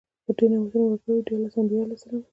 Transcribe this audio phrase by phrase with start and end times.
[0.37, 2.27] ډير نعمتونه ورکړي وو، ديارلس انبياء عليهم السلام ئي